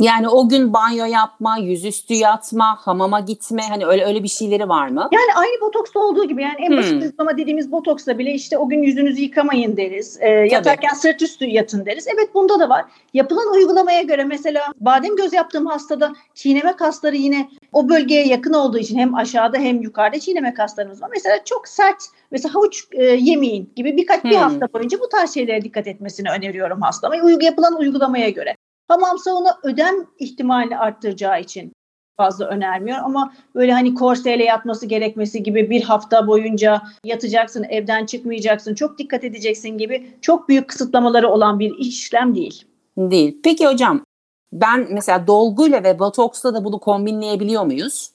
Yani 0.00 0.28
o 0.28 0.48
gün 0.48 0.72
banyo 0.72 1.04
yapma, 1.04 1.58
yüzüstü 1.58 2.14
yatma, 2.14 2.76
hamama 2.80 3.20
gitme 3.20 3.62
hani 3.68 3.86
öyle 3.86 4.04
öyle 4.04 4.22
bir 4.22 4.28
şeyleri 4.28 4.68
var 4.68 4.88
mı? 4.88 5.08
Yani 5.12 5.34
aynı 5.36 5.60
botoksta 5.60 6.00
olduğu 6.00 6.24
gibi 6.24 6.42
yani 6.42 6.56
en 6.58 6.76
basit 6.76 6.92
hmm. 6.92 7.00
uygulama 7.00 7.38
dediğimiz 7.38 7.72
botoksta 7.72 8.18
bile 8.18 8.32
işte 8.32 8.58
o 8.58 8.68
gün 8.68 8.82
yüzünüzü 8.82 9.22
yıkamayın 9.22 9.76
deriz. 9.76 10.18
E, 10.20 10.28
yatarken 10.28 10.94
sırt 10.94 11.22
üstü 11.22 11.44
yatın 11.44 11.86
deriz. 11.86 12.06
Evet 12.14 12.34
bunda 12.34 12.60
da 12.60 12.68
var. 12.68 12.84
Yapılan 13.14 13.52
uygulamaya 13.52 14.02
göre 14.02 14.24
mesela 14.24 14.62
badem 14.80 15.16
göz 15.16 15.32
yaptığım 15.32 15.66
hastada 15.66 16.12
çiğneme 16.34 16.76
kasları 16.76 17.16
yine 17.16 17.48
o 17.72 17.88
bölgeye 17.88 18.26
yakın 18.26 18.52
olduğu 18.52 18.78
için 18.78 18.98
hem 18.98 19.14
aşağıda 19.14 19.58
hem 19.58 19.82
yukarıda 19.82 20.20
çiğneme 20.20 20.54
kaslarımız 20.54 21.02
var. 21.02 21.10
Mesela 21.12 21.44
çok 21.44 21.68
sert 21.68 22.04
mesela 22.30 22.54
havuç 22.54 22.84
e, 22.92 23.04
yemeyin 23.04 23.72
gibi 23.76 23.96
birkaç 23.96 24.24
hmm. 24.24 24.30
bir 24.30 24.36
hafta 24.36 24.72
boyunca 24.72 25.00
bu 25.00 25.08
tarz 25.08 25.34
şeylere 25.34 25.62
dikkat 25.62 25.86
etmesini 25.86 26.30
öneriyorum 26.30 26.80
hastama. 26.80 27.14
Uygu 27.24 27.44
yapılan 27.44 27.78
uygulamaya 27.78 28.30
göre. 28.30 28.56
Hamamsa 28.88 29.34
ona 29.34 29.58
ödem 29.62 29.94
ihtimalini 30.18 30.78
arttıracağı 30.78 31.40
için 31.40 31.72
fazla 32.16 32.46
önermiyor 32.46 32.98
ama 32.98 33.32
böyle 33.54 33.72
hani 33.72 33.94
korseyle 33.94 34.44
yatması 34.44 34.86
gerekmesi 34.86 35.42
gibi 35.42 35.70
bir 35.70 35.82
hafta 35.82 36.26
boyunca 36.26 36.82
yatacaksın, 37.04 37.64
evden 37.64 38.06
çıkmayacaksın, 38.06 38.74
çok 38.74 38.98
dikkat 38.98 39.24
edeceksin 39.24 39.78
gibi 39.78 40.10
çok 40.20 40.48
büyük 40.48 40.68
kısıtlamaları 40.68 41.28
olan 41.28 41.58
bir 41.58 41.74
işlem 41.78 42.34
değil. 42.34 42.64
Değil. 42.96 43.38
Peki 43.44 43.66
hocam 43.66 44.04
ben 44.52 44.86
mesela 44.90 45.26
dolguyla 45.26 45.84
ve 45.84 45.98
botoksla 45.98 46.54
da 46.54 46.64
bunu 46.64 46.78
kombinleyebiliyor 46.78 47.64
muyuz? 47.64 48.10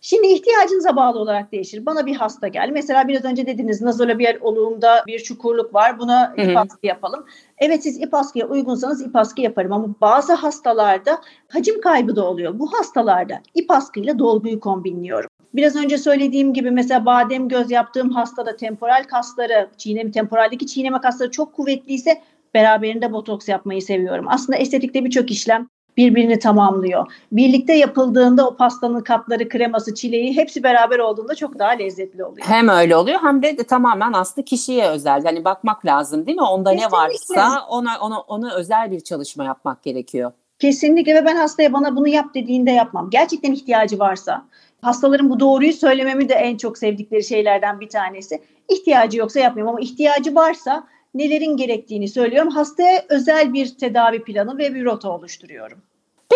Şimdi 0.00 0.26
ihtiyacınıza 0.26 0.96
bağlı 0.96 1.18
olarak 1.18 1.52
değişir. 1.52 1.86
Bana 1.86 2.06
bir 2.06 2.16
hasta 2.16 2.48
gel. 2.48 2.70
Mesela 2.72 3.08
biraz 3.08 3.24
önce 3.24 3.46
dediniz 3.46 3.82
nazolabiyal 3.82 4.36
oluğumda 4.40 5.04
bir 5.06 5.18
çukurluk 5.18 5.74
var. 5.74 5.98
Buna 5.98 6.34
ip 6.36 6.56
askı 6.56 6.86
yapalım. 6.86 7.26
Evet 7.58 7.82
siz 7.82 8.00
ip 8.00 8.14
askıya 8.14 8.48
uygunsanız 8.48 9.02
ip 9.02 9.16
askı 9.16 9.40
yaparım 9.40 9.72
ama 9.72 9.88
bazı 10.00 10.34
hastalarda 10.34 11.20
hacim 11.48 11.80
kaybı 11.80 12.16
da 12.16 12.24
oluyor. 12.24 12.58
Bu 12.58 12.72
hastalarda 12.72 13.40
ip 13.54 13.70
askıyla 13.70 14.18
dolguyu 14.18 14.60
kombinliyorum. 14.60 15.30
Biraz 15.54 15.76
önce 15.76 15.98
söylediğim 15.98 16.54
gibi 16.54 16.70
mesela 16.70 17.06
badem 17.06 17.48
göz 17.48 17.70
yaptığım 17.70 18.10
hastada 18.10 18.56
temporal 18.56 19.04
kasları, 19.04 19.68
çiğneme 19.76 20.10
temporaldeki 20.10 20.66
çiğneme 20.66 21.00
kasları 21.00 21.30
çok 21.30 21.52
kuvvetliyse 21.52 22.22
beraberinde 22.54 23.12
botoks 23.12 23.48
yapmayı 23.48 23.82
seviyorum. 23.82 24.24
Aslında 24.28 24.58
estetikte 24.58 25.04
birçok 25.04 25.30
işlem 25.30 25.68
birbirini 26.00 26.38
tamamlıyor. 26.38 27.12
Birlikte 27.32 27.72
yapıldığında 27.72 28.48
o 28.48 28.56
pastanın 28.56 29.00
katları, 29.00 29.48
kreması, 29.48 29.94
çileği 29.94 30.36
hepsi 30.36 30.62
beraber 30.62 30.98
olduğunda 30.98 31.34
çok 31.34 31.58
daha 31.58 31.70
lezzetli 31.70 32.24
oluyor. 32.24 32.46
Hem 32.46 32.68
öyle 32.68 32.96
oluyor 32.96 33.18
hem 33.22 33.42
de, 33.42 33.58
de 33.58 33.64
tamamen 33.64 34.12
aslında 34.12 34.44
kişiye 34.44 34.86
özel. 34.86 35.22
Yani 35.24 35.44
bakmak 35.44 35.86
lazım 35.86 36.26
değil 36.26 36.38
mi? 36.38 36.44
Onda 36.44 36.70
Kesinlikle. 36.70 36.96
ne 36.96 37.02
varsa 37.02 37.66
ona, 37.68 37.98
ona, 38.00 38.20
ona 38.20 38.54
özel 38.54 38.90
bir 38.90 39.00
çalışma 39.00 39.44
yapmak 39.44 39.82
gerekiyor. 39.82 40.32
Kesinlikle 40.58 41.14
ve 41.14 41.24
ben 41.24 41.36
hastaya 41.36 41.72
bana 41.72 41.96
bunu 41.96 42.08
yap 42.08 42.26
dediğinde 42.34 42.70
yapmam. 42.70 43.10
Gerçekten 43.10 43.52
ihtiyacı 43.52 43.98
varsa. 43.98 44.46
Hastaların 44.82 45.30
bu 45.30 45.40
doğruyu 45.40 45.72
söylememi 45.72 46.28
de 46.28 46.34
en 46.34 46.56
çok 46.56 46.78
sevdikleri 46.78 47.24
şeylerden 47.24 47.80
bir 47.80 47.88
tanesi. 47.88 48.42
İhtiyacı 48.68 49.18
yoksa 49.18 49.40
yapmıyorum 49.40 49.74
ama 49.74 49.80
ihtiyacı 49.80 50.34
varsa 50.34 50.86
nelerin 51.14 51.56
gerektiğini 51.56 52.08
söylüyorum. 52.08 52.50
Hastaya 52.50 53.04
özel 53.08 53.52
bir 53.52 53.78
tedavi 53.78 54.22
planı 54.22 54.58
ve 54.58 54.74
bir 54.74 54.84
rota 54.84 55.10
oluşturuyorum. 55.10 55.78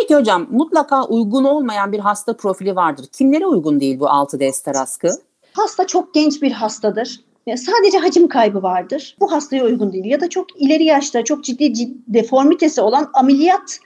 Peki 0.04 0.14
hocam 0.14 0.46
mutlaka 0.50 1.04
uygun 1.04 1.44
olmayan 1.44 1.92
bir 1.92 1.98
hasta 1.98 2.36
profili 2.36 2.76
vardır. 2.76 3.06
Kimlere 3.12 3.46
uygun 3.46 3.80
değil 3.80 4.00
bu 4.00 4.04
6D 4.04 4.44
ester 4.44 4.74
askı? 4.74 5.08
Hasta 5.52 5.86
çok 5.86 6.14
genç 6.14 6.42
bir 6.42 6.52
hastadır. 6.52 7.20
Sadece 7.56 7.98
hacim 7.98 8.28
kaybı 8.28 8.62
vardır. 8.62 9.16
Bu 9.20 9.32
hastaya 9.32 9.64
uygun 9.64 9.92
değil. 9.92 10.04
Ya 10.04 10.20
da 10.20 10.28
çok 10.28 10.60
ileri 10.62 10.84
yaşta 10.84 11.24
çok 11.24 11.44
ciddi, 11.44 11.74
ciddi 11.74 11.94
deformitesi 12.08 12.80
olan 12.80 13.10
ameliyat 13.14 13.78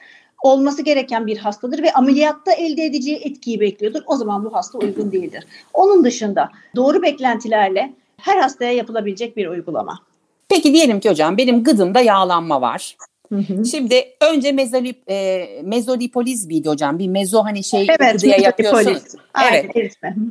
olması 0.43 0.83
gereken 0.83 1.27
bir 1.27 1.39
hastadır 1.39 1.83
ve 1.83 1.93
ameliyatta 1.93 2.53
elde 2.53 2.85
edeceği 2.85 3.17
etkiyi 3.17 3.61
bekliyordur. 3.61 4.01
O 4.07 4.17
zaman 4.17 4.45
bu 4.45 4.55
hasta 4.55 4.79
uygun 4.79 5.13
değildir. 5.13 5.47
Onun 5.75 6.05
dışında 6.05 6.51
doğru 6.77 7.03
beklentilerle 7.03 7.93
her 8.17 8.39
hastaya 8.39 8.73
yapılabilecek 8.73 9.37
bir 9.37 9.47
uygulama. 9.47 9.99
Peki 10.49 10.73
diyelim 10.73 11.01
ki 11.01 11.11
hocam 11.11 11.37
benim 11.37 11.65
gıdımda 11.65 12.01
yağlanma 12.01 12.61
var. 12.61 12.97
Hı 13.29 13.37
hı. 13.37 13.65
Şimdi 13.65 14.05
önce 14.33 14.53
mezolip, 14.53 15.11
e, 15.11 15.47
mezolipoliz 15.65 16.47
miydi 16.47 16.69
hocam? 16.69 16.99
Bir 16.99 17.09
mezo 17.09 17.45
hani 17.45 17.65
şey 17.65 17.87
evet, 17.89 18.13
gıdıya 18.13 18.37
yapıyorsun. 18.37 18.99
Evet. 19.51 19.65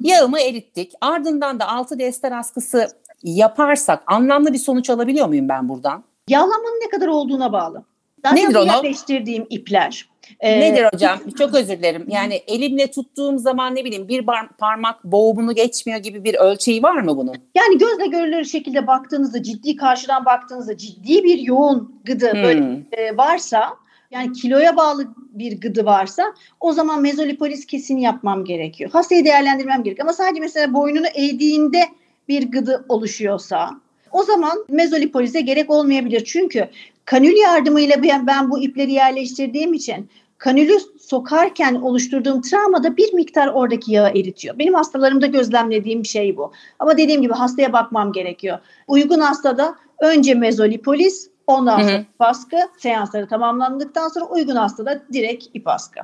Yağımı 0.01 0.39
erittik. 0.39 0.91
Ardından 1.01 1.59
da 1.59 1.67
6 1.67 2.01
ester 2.01 2.31
askısı 2.31 2.87
yaparsak 3.23 4.03
anlamlı 4.07 4.53
bir 4.53 4.57
sonuç 4.57 4.89
alabiliyor 4.89 5.27
muyum 5.27 5.49
ben 5.49 5.69
buradan? 5.69 6.03
Yağlanmanın 6.27 6.81
ne 6.85 6.89
kadar 6.89 7.07
olduğuna 7.07 7.53
bağlı. 7.53 7.83
Zaten 8.29 8.49
Nedir 8.49 8.55
onu? 8.55 8.67
yerleştirdiğim 8.67 9.47
ipler. 9.49 10.09
Ee, 10.39 10.59
Nedir 10.59 10.85
hocam? 10.93 11.19
Çok 11.37 11.55
özür 11.55 11.77
dilerim. 11.77 12.05
Yani 12.07 12.33
elimle 12.47 12.91
tuttuğum 12.91 13.39
zaman 13.39 13.75
ne 13.75 13.85
bileyim 13.85 14.07
bir 14.07 14.25
parmak 14.57 15.03
boğumunu 15.03 15.55
geçmiyor 15.55 15.99
gibi 15.99 16.23
bir 16.23 16.35
ölçeği 16.35 16.83
var 16.83 17.01
mı 17.01 17.17
bunun? 17.17 17.35
Yani 17.55 17.77
gözle 17.77 18.07
görülür 18.07 18.45
şekilde 18.45 18.87
baktığınızda 18.87 19.43
ciddi 19.43 19.75
karşıdan 19.75 20.25
baktığınızda 20.25 20.77
ciddi 20.77 21.23
bir 21.23 21.39
yoğun 21.39 22.01
gıdı 22.05 22.33
hmm. 22.33 22.43
böyle 22.43 22.81
e, 22.91 23.17
varsa 23.17 23.69
yani 24.11 24.33
kiloya 24.33 24.77
bağlı 24.77 25.07
bir 25.17 25.61
gıdı 25.61 25.85
varsa 25.85 26.23
o 26.59 26.73
zaman 26.73 27.01
mezolipolis 27.01 27.65
kesin 27.65 27.97
yapmam 27.97 28.45
gerekiyor. 28.45 28.91
Hastayı 28.91 29.25
değerlendirmem 29.25 29.83
gerekiyor. 29.83 30.05
Ama 30.05 30.13
sadece 30.13 30.41
mesela 30.41 30.73
boynunu 30.73 31.07
eğdiğinde 31.15 31.83
bir 32.27 32.51
gıdı 32.51 32.85
oluşuyorsa 32.89 33.69
o 34.11 34.23
zaman 34.23 34.65
mezolipolize 34.69 35.41
gerek 35.41 35.69
olmayabilir. 35.69 36.23
Çünkü 36.25 36.69
kanül 37.07 37.37
yardımıyla 37.37 37.95
ben, 38.27 38.51
bu 38.51 38.59
ipleri 38.59 38.91
yerleştirdiğim 38.91 39.73
için 39.73 40.09
kanülü 40.37 40.77
sokarken 40.99 41.75
oluşturduğum 41.75 42.41
travmada 42.41 42.97
bir 42.97 43.13
miktar 43.13 43.47
oradaki 43.47 43.91
yağı 43.91 44.09
eritiyor. 44.09 44.59
Benim 44.59 44.73
hastalarımda 44.73 45.25
gözlemlediğim 45.25 46.05
şey 46.05 46.37
bu. 46.37 46.51
Ama 46.79 46.97
dediğim 46.97 47.21
gibi 47.21 47.33
hastaya 47.33 47.73
bakmam 47.73 48.11
gerekiyor. 48.11 48.59
Uygun 48.87 49.19
hastada 49.19 49.75
önce 50.01 50.33
mezolipolis, 50.33 51.29
ondan 51.47 51.79
sonra 51.81 51.93
ip 51.93 52.07
askı, 52.19 52.57
seansları 52.77 53.27
tamamlandıktan 53.27 54.07
sonra 54.07 54.25
uygun 54.25 54.55
hastada 54.55 55.03
direkt 55.13 55.45
ip 55.53 55.67
askı. 55.67 55.99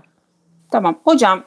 Tamam. 0.72 1.00
Hocam 1.04 1.44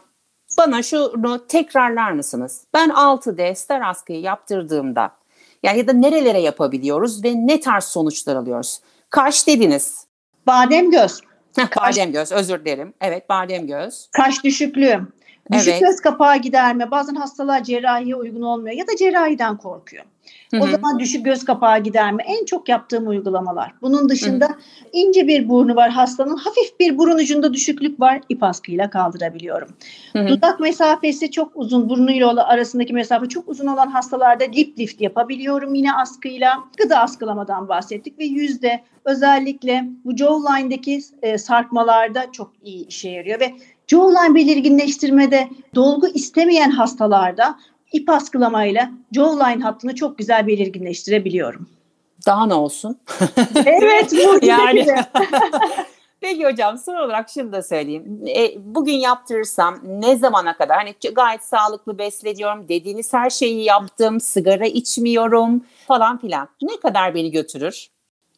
bana 0.59 0.83
şunu 0.83 1.47
tekrarlar 1.47 2.13
mısınız? 2.13 2.67
Ben 2.75 2.89
6D 2.89 3.55
ster 3.55 3.81
askıyı 3.81 4.21
yaptırdığımda 4.21 5.11
yani 5.63 5.79
ya 5.79 5.89
da 5.89 5.93
nerelere 5.93 6.41
yapabiliyoruz 6.41 7.25
ve 7.25 7.33
ne 7.35 7.61
tarz 7.61 7.85
sonuçlar 7.85 8.37
alıyoruz? 8.37 8.81
Kaş 9.17 9.47
dediniz. 9.47 10.07
Badem 10.47 10.91
göz. 10.91 11.21
Heh, 11.57 11.77
badem 11.77 12.13
göz 12.13 12.33
özür 12.33 12.65
dilerim. 12.65 12.95
Evet 13.01 13.29
badem 13.29 13.67
göz. 13.67 14.09
Kaş 14.13 14.45
düşüklüğü. 14.45 15.01
Düşük 15.53 15.69
evet. 15.69 15.81
göz 15.81 16.01
kapağı 16.01 16.37
giderme. 16.37 16.91
Bazen 16.91 17.15
hastalar 17.15 17.65
cerrahiye 17.65 18.17
uygun 18.17 18.43
olmuyor 18.43 18.77
ya 18.77 18.87
da 18.87 18.97
cerrahiden 18.99 19.57
korkuyor. 19.57 20.05
Hı-hı. 20.51 20.63
O 20.63 20.67
zaman 20.67 20.99
düşük 20.99 21.25
göz 21.25 21.45
kapağı 21.45 21.79
giderme 21.79 22.23
en 22.27 22.45
çok 22.45 22.69
yaptığım 22.69 23.09
uygulamalar. 23.09 23.73
Bunun 23.83 24.09
dışında 24.09 24.47
Hı-hı. 24.47 24.59
ince 24.93 25.29
bir 25.29 25.49
burnu 25.49 25.77
var 25.77 25.91
hastanın. 25.91 26.37
Hafif 26.37 26.81
bir 26.81 26.99
burun 26.99 27.19
ucunda 27.19 27.55
düşüklük 27.55 28.01
var. 28.01 28.21
İp 28.29 28.43
askıyla 28.43 28.91
kaldırabiliyorum. 28.91 29.69
Hı-hı. 30.13 30.29
Dudak 30.29 30.61
mesafesi 30.61 31.31
çok 31.31 31.53
uzun. 31.55 31.89
Burnuyla 31.89 32.47
arasındaki 32.47 32.93
mesafe 32.93 33.27
çok 33.27 33.49
uzun 33.49 33.67
olan 33.67 33.87
hastalarda 33.87 34.45
lip 34.45 34.79
lift 34.79 35.01
yapabiliyorum 35.01 35.75
yine 35.75 35.93
askıyla. 35.93 36.59
Gıda 36.77 36.99
askılamadan 36.99 37.69
bahsettik 37.69 38.19
ve 38.19 38.25
yüzde 38.25 38.83
özellikle 39.05 39.85
bu 40.05 40.17
jawline'daki 40.17 41.01
e, 41.23 41.39
sarkmalarda 41.39 42.33
çok 42.33 42.53
iyi 42.63 42.87
işe 42.87 43.11
yarıyor 43.11 43.41
ve 43.41 43.55
jawline 43.87 44.35
belirginleştirmede 44.35 45.49
dolgu 45.75 46.09
istemeyen 46.09 46.71
hastalarda 46.71 47.59
ip 47.93 48.11
askılamayla 48.11 48.91
jawline 49.13 49.63
hattını 49.63 49.95
çok 49.95 50.19
güzel 50.19 50.47
belirginleştirebiliyorum. 50.47 51.69
Daha 52.27 52.47
ne 52.47 52.55
olsun? 52.55 52.99
evet 53.67 54.13
bu 54.13 54.47
yani. 54.47 54.87
Peki 56.21 56.45
hocam 56.45 56.79
son 56.79 56.95
olarak 56.95 57.29
şunu 57.29 57.53
da 57.53 57.63
söyleyeyim. 57.63 58.23
E, 58.37 58.55
bugün 58.75 58.93
yaptırırsam 58.93 59.81
ne 59.85 60.17
zamana 60.17 60.57
kadar? 60.57 60.77
Hani 60.77 60.95
gayet 61.15 61.45
sağlıklı 61.45 61.99
besleniyorum, 61.99 62.69
dediğiniz 62.69 63.13
her 63.13 63.31
şeyi 63.31 63.65
yaptım, 63.65 64.21
sigara 64.21 64.67
içmiyorum 64.67 65.65
falan 65.87 66.19
filan. 66.19 66.49
Ne 66.63 66.81
kadar 66.81 67.15
beni 67.15 67.31
götürür? 67.31 67.89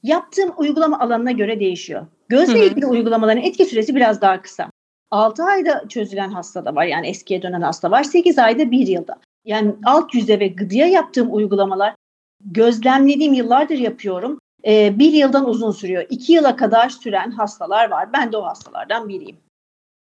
Yaptığım 0.03 0.53
uygulama 0.57 1.01
alanına 1.01 1.33
göre 1.33 1.61
değişiyor. 1.61 2.07
Gözle 2.29 2.67
ilgili 2.67 2.87
uygulamaların 2.87 3.43
etki 3.43 3.65
süresi 3.65 3.95
biraz 3.95 4.21
daha 4.21 4.43
kısa. 4.43 4.71
6 5.11 5.43
ayda 5.45 5.85
çözülen 5.89 6.29
hasta 6.29 6.65
da 6.65 6.75
var 6.75 6.85
yani 6.85 7.07
eskiye 7.07 7.43
dönen 7.43 7.61
hasta 7.61 7.91
var. 7.91 8.03
8 8.03 8.39
ayda 8.39 8.71
1 8.71 8.87
yılda. 8.87 9.19
Yani 9.45 9.75
alt 9.85 10.15
yüze 10.15 10.41
ve 10.41 10.49
gıdıya 10.49 10.87
yaptığım 10.87 11.35
uygulamalar 11.35 11.95
gözlemlediğim 12.45 13.33
yıllardır 13.33 13.79
yapıyorum. 13.79 14.41
Ee, 14.67 14.99
bir 14.99 15.13
yıldan 15.13 15.49
uzun 15.49 15.71
sürüyor. 15.71 16.07
İki 16.11 16.33
yıla 16.33 16.57
kadar 16.57 16.89
süren 16.89 17.31
hastalar 17.31 17.91
var. 17.91 18.13
Ben 18.13 18.33
de 18.33 18.37
o 18.37 18.45
hastalardan 18.45 19.09
biriyim. 19.09 19.37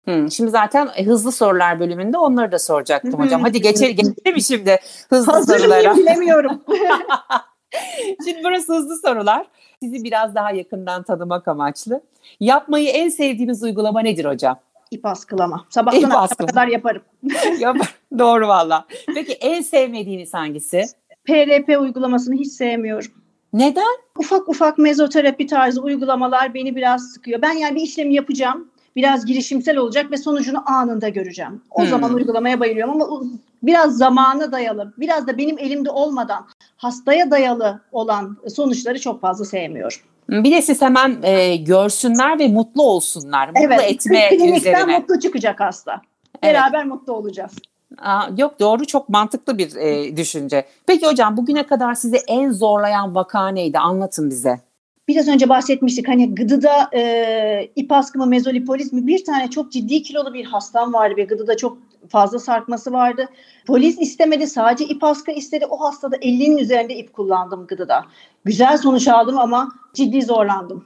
Hmm, 0.05 0.31
şimdi 0.31 0.51
zaten 0.51 0.89
e, 0.95 1.03
hızlı 1.03 1.31
sorular 1.31 1.79
bölümünde 1.79 2.17
onları 2.17 2.51
da 2.51 2.60
soracaktım 2.60 3.19
hocam. 3.19 3.41
Hadi 3.41 3.62
geçelim, 3.62 3.95
geçelim 3.95 4.41
şimdi 4.41 4.79
hızlı 5.10 5.31
Hazır 5.31 5.60
sorulara. 5.60 5.95
bilemiyorum. 5.98 6.63
şimdi 8.25 8.41
burası 8.43 8.74
hızlı 8.74 8.98
sorular. 8.98 9.48
Sizi 9.83 10.03
biraz 10.03 10.36
daha 10.36 10.51
yakından 10.51 11.03
tanımak 11.03 11.48
amaçlı. 11.48 12.01
Yapmayı 12.39 12.89
en 12.89 13.10
sevdiğiniz 13.10 13.63
uygulama 13.63 14.01
nedir 14.01 14.25
hocam? 14.25 14.60
İp 14.93 15.05
askılama. 15.05 15.65
Sabahtan 15.69 16.09
akşama 16.09 16.47
kadar 16.50 16.67
yaparım. 16.67 17.01
Yapar. 17.59 17.95
Doğru 18.17 18.47
valla. 18.47 18.85
Peki 19.13 19.33
en 19.33 19.62
sevmediğiniz 19.62 20.33
hangisi? 20.33 20.85
PRP 21.25 21.81
uygulamasını 21.81 22.35
hiç 22.35 22.51
sevmiyorum. 22.51 23.12
Neden? 23.53 23.95
Ufak 24.17 24.50
ufak 24.50 24.77
mezoterapi 24.77 25.47
tarzı 25.47 25.81
uygulamalar 25.81 26.53
beni 26.53 26.75
biraz 26.75 27.12
sıkıyor. 27.12 27.41
Ben 27.41 27.51
yani 27.51 27.75
bir 27.75 27.81
işlemi 27.81 28.13
yapacağım. 28.13 28.71
Biraz 28.95 29.25
girişimsel 29.25 29.77
olacak 29.77 30.12
ve 30.12 30.17
sonucunu 30.17 30.71
anında 30.71 31.09
göreceğim. 31.09 31.62
O 31.71 31.81
hmm. 31.81 31.89
zaman 31.89 32.13
uygulamaya 32.13 32.59
bayılıyorum 32.59 33.01
ama 33.01 33.21
biraz 33.63 33.97
zamana 33.97 34.51
dayalı, 34.51 34.93
biraz 34.97 35.27
da 35.27 35.38
benim 35.38 35.59
elimde 35.59 35.89
olmadan 35.89 36.45
hastaya 36.77 37.31
dayalı 37.31 37.81
olan 37.91 38.38
sonuçları 38.55 39.00
çok 39.00 39.21
fazla 39.21 39.45
sevmiyorum. 39.45 39.97
Bir 40.30 40.51
de 40.51 40.62
siz 40.62 40.82
hemen 40.82 41.24
e, 41.24 41.56
görsünler 41.56 42.39
ve 42.39 42.48
mutlu 42.48 42.84
olsunlar. 42.84 43.48
Mutlu 43.48 43.62
evet, 43.63 43.92
etme 43.92 44.30
klinikten 44.30 44.56
üzerine. 44.56 45.00
mutlu 45.00 45.20
çıkacak 45.20 45.60
hasta. 45.60 46.01
Beraber 46.44 46.80
evet. 46.80 46.88
mutlu 46.88 47.13
olacağız. 47.13 47.51
Aa, 47.98 48.27
yok 48.38 48.60
doğru 48.60 48.86
çok 48.86 49.10
mantıklı 49.10 49.58
bir 49.58 49.75
e, 49.75 50.18
düşünce. 50.18 50.65
Peki 50.86 51.06
hocam 51.06 51.38
bugüne 51.38 51.65
kadar 51.65 51.94
sizi 51.94 52.18
en 52.27 52.51
zorlayan 52.51 53.15
vaka 53.15 53.48
neydi? 53.48 53.80
Anlatın 53.80 54.30
bize. 54.30 54.60
Biraz 55.07 55.27
önce 55.27 55.50
bahsetmiştik 55.50 56.07
hani 56.07 56.36
gıdıda 56.36 56.89
e, 56.93 57.72
ip 57.75 57.91
askı 57.91 58.19
mı 58.19 58.27
mezolipolis 58.27 58.93
mi 58.93 59.07
bir 59.07 59.25
tane 59.25 59.50
çok 59.50 59.72
ciddi 59.72 60.03
kilolu 60.03 60.33
bir 60.33 60.45
hastam 60.45 60.93
vardı 60.93 61.13
ve 61.17 61.24
gıdıda 61.24 61.57
çok 61.57 61.77
fazla 62.10 62.39
sarkması 62.39 62.91
vardı. 62.91 63.29
Polis 63.67 64.00
istemedi 64.00 64.48
sadece 64.48 64.86
ip 64.86 65.03
askı 65.03 65.31
istedi. 65.31 65.65
O 65.65 65.81
hastada 65.81 66.15
50'nin 66.15 66.57
üzerinde 66.57 66.95
ip 66.95 67.13
kullandım 67.13 67.67
gıdıda. 67.67 68.05
Güzel 68.45 68.77
sonuç 68.77 69.07
aldım 69.07 69.38
ama 69.38 69.72
ciddi 69.93 70.22
zorlandım. 70.22 70.86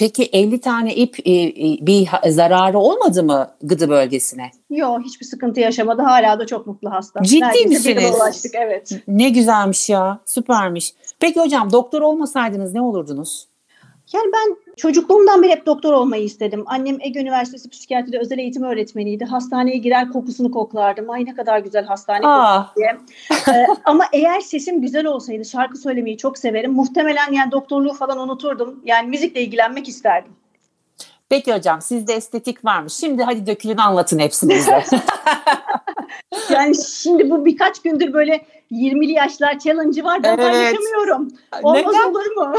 Peki 0.00 0.22
50 0.32 0.60
tane 0.60 0.94
ip 0.94 1.16
e, 1.24 1.32
e, 1.32 1.86
bir 1.86 2.08
zararı 2.28 2.78
olmadı 2.78 3.24
mı 3.24 3.50
gıdı 3.62 3.88
bölgesine? 3.88 4.50
Yok 4.70 5.00
hiçbir 5.04 5.26
sıkıntı 5.26 5.60
yaşamadı. 5.60 6.02
Hala 6.02 6.38
da 6.38 6.46
çok 6.46 6.66
mutlu 6.66 6.90
hasta. 6.90 7.22
Ciddi 7.22 7.40
Neredeyse 7.40 7.68
misiniz? 7.68 8.14
ulaştık 8.16 8.54
evet. 8.54 8.90
Ne 9.08 9.28
güzelmiş 9.28 9.90
ya 9.90 10.20
süpermiş. 10.26 10.94
Peki 11.18 11.40
hocam 11.40 11.72
doktor 11.72 12.02
olmasaydınız 12.02 12.74
ne 12.74 12.80
olurdunuz? 12.80 13.49
Yani 14.12 14.30
ben 14.32 14.74
çocukluğumdan 14.76 15.42
beri 15.42 15.50
hep 15.50 15.66
doktor 15.66 15.92
olmayı 15.92 16.24
istedim. 16.24 16.64
Annem 16.66 17.00
Ege 17.00 17.20
Üniversitesi 17.20 17.70
Psikiyatride 17.70 18.18
özel 18.18 18.38
eğitim 18.38 18.62
öğretmeniydi. 18.62 19.24
Hastaneye 19.24 19.76
girer 19.76 20.08
kokusunu 20.08 20.50
koklardım. 20.50 21.10
Ay 21.10 21.24
ne 21.24 21.34
kadar 21.34 21.58
güzel 21.58 21.84
hastane 21.84 22.20
kokusu 22.20 22.76
diye. 22.76 22.96
ee, 23.48 23.66
ama 23.84 24.04
eğer 24.12 24.40
sesim 24.40 24.80
güzel 24.80 25.06
olsaydı 25.06 25.44
şarkı 25.44 25.78
söylemeyi 25.78 26.16
çok 26.16 26.38
severim. 26.38 26.72
Muhtemelen 26.72 27.32
yani 27.32 27.52
doktorluğu 27.52 27.92
falan 27.92 28.18
unuturdum. 28.18 28.80
Yani 28.84 29.08
müzikle 29.08 29.42
ilgilenmek 29.42 29.88
isterdim. 29.88 30.32
Peki 31.28 31.54
hocam 31.54 31.82
sizde 31.82 32.14
estetik 32.14 32.64
var 32.64 32.82
mı? 32.82 32.90
Şimdi 32.90 33.22
hadi 33.22 33.46
dökülün 33.46 33.76
anlatın 33.76 34.18
hepsini 34.18 34.54
bize. 34.54 34.84
yani 36.50 36.74
şimdi 37.02 37.30
bu 37.30 37.44
birkaç 37.44 37.82
gündür 37.82 38.12
böyle 38.12 38.46
20'li 38.72 39.12
yaşlar 39.12 39.58
challenge'ı 39.58 40.04
var. 40.04 40.22
Ben 40.22 40.28
evet. 40.28 40.38
paylaşamıyorum. 40.38 41.28
Olmaz 41.62 41.94
Neden? 41.94 42.10
olur 42.10 42.36
mu? 42.36 42.52